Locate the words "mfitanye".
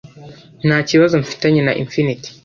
1.23-1.61